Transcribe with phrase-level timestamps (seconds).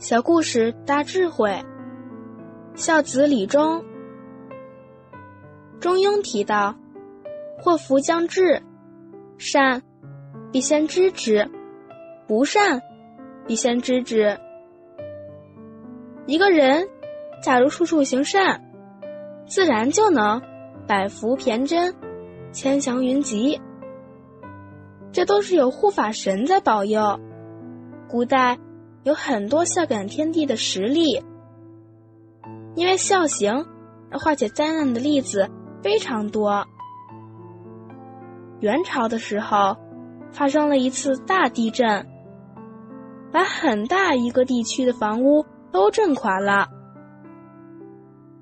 [0.00, 1.62] 小故事大智慧，
[2.74, 3.84] 孝子李忠。
[5.78, 6.74] 中庸提到
[7.60, 8.62] ：“祸福将至，
[9.36, 9.82] 善
[10.50, 11.46] 必先知之，
[12.26, 12.80] 不善
[13.46, 14.40] 必先知之。”
[16.24, 16.88] 一个人
[17.42, 18.58] 假如处处行善，
[19.44, 20.40] 自然就能
[20.86, 21.94] 百福骈真，
[22.52, 23.60] 千祥云集。
[25.12, 27.20] 这都是有护法神在保佑。
[28.08, 28.58] 古代。
[29.02, 31.22] 有很多孝感天地的实例，
[32.74, 33.66] 因为孝行
[34.10, 35.48] 而化解灾难的例子
[35.82, 36.66] 非常多。
[38.60, 39.74] 元朝的时候，
[40.30, 42.06] 发生了一次大地震，
[43.32, 46.68] 把很大一个地区的房屋都震垮了。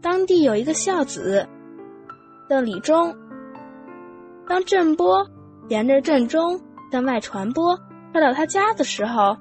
[0.00, 1.46] 当地有一个孝子，
[2.48, 3.14] 邓李忠。
[4.48, 5.24] 当震波
[5.68, 7.78] 沿着震中向外传播，
[8.10, 9.36] 快到他家的时候。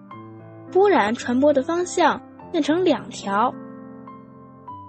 [0.71, 3.53] 突然，传播的方向变成两条。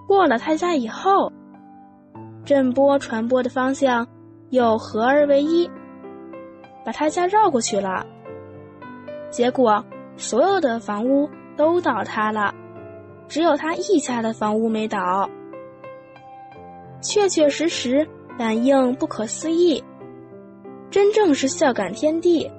[0.07, 1.31] 过了他家以后，
[2.43, 4.07] 震波传播的方向
[4.49, 5.69] 又合而为一，
[6.85, 8.05] 把他家绕过去了。
[9.29, 9.83] 结果，
[10.17, 12.53] 所有的房屋都倒塌了，
[13.27, 15.29] 只有他一家的房屋没倒。
[17.01, 19.81] 确确实实，感应不可思议，
[20.89, 22.49] 真正是孝感天地。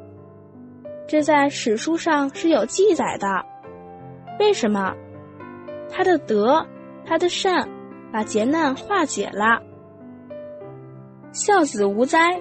[1.10, 3.26] 这在史书上是有记载的。
[4.38, 4.94] 为什么？
[5.90, 6.64] 他的德，
[7.04, 7.68] 他的善，
[8.12, 9.60] 把劫难化解了。
[11.32, 12.40] 孝子无灾，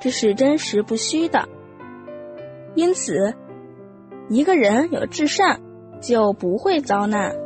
[0.00, 1.46] 这是真实不虚的。
[2.74, 3.34] 因此，
[4.30, 5.60] 一个人有至善，
[6.00, 7.36] 就不会遭难。